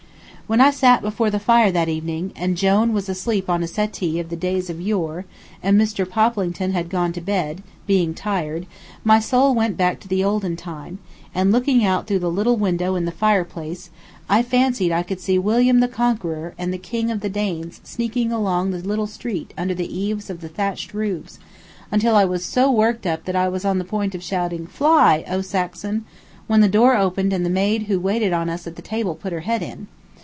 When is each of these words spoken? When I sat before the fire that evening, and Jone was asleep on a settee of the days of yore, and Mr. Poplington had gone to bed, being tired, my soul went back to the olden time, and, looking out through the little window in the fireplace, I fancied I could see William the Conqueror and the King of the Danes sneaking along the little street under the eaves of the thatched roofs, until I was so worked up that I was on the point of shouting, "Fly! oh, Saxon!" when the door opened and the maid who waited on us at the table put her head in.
When 0.47 0.59
I 0.59 0.71
sat 0.71 1.01
before 1.01 1.29
the 1.29 1.39
fire 1.39 1.71
that 1.71 1.87
evening, 1.87 2.33
and 2.35 2.57
Jone 2.57 2.91
was 2.91 3.07
asleep 3.07 3.49
on 3.49 3.63
a 3.63 3.67
settee 3.69 4.19
of 4.19 4.27
the 4.29 4.35
days 4.35 4.69
of 4.69 4.81
yore, 4.81 5.23
and 5.63 5.79
Mr. 5.79 6.03
Poplington 6.05 6.73
had 6.73 6.89
gone 6.89 7.13
to 7.13 7.21
bed, 7.21 7.63
being 7.87 8.13
tired, 8.13 8.65
my 9.05 9.17
soul 9.21 9.55
went 9.55 9.77
back 9.77 10.01
to 10.01 10.09
the 10.09 10.25
olden 10.25 10.57
time, 10.57 10.99
and, 11.33 11.53
looking 11.53 11.85
out 11.85 12.05
through 12.05 12.19
the 12.19 12.29
little 12.29 12.57
window 12.57 12.95
in 12.95 13.05
the 13.05 13.13
fireplace, 13.13 13.91
I 14.27 14.43
fancied 14.43 14.91
I 14.91 15.03
could 15.03 15.21
see 15.21 15.39
William 15.39 15.79
the 15.79 15.87
Conqueror 15.87 16.53
and 16.57 16.73
the 16.73 16.77
King 16.77 17.11
of 17.11 17.21
the 17.21 17.29
Danes 17.29 17.79
sneaking 17.85 18.33
along 18.33 18.71
the 18.71 18.79
little 18.85 19.07
street 19.07 19.53
under 19.57 19.73
the 19.73 19.87
eaves 19.97 20.29
of 20.29 20.41
the 20.41 20.49
thatched 20.49 20.93
roofs, 20.93 21.39
until 21.93 22.17
I 22.17 22.25
was 22.25 22.43
so 22.43 22.69
worked 22.69 23.07
up 23.07 23.23
that 23.23 23.37
I 23.37 23.47
was 23.47 23.63
on 23.63 23.77
the 23.77 23.85
point 23.85 24.13
of 24.15 24.21
shouting, 24.21 24.67
"Fly! 24.67 25.23
oh, 25.29 25.39
Saxon!" 25.39 26.03
when 26.47 26.59
the 26.59 26.67
door 26.67 26.97
opened 26.97 27.31
and 27.31 27.45
the 27.45 27.49
maid 27.49 27.83
who 27.83 28.01
waited 28.01 28.33
on 28.33 28.49
us 28.49 28.67
at 28.67 28.75
the 28.75 28.81
table 28.81 29.15
put 29.15 29.31
her 29.31 29.39
head 29.47 29.63
in. 29.63 29.87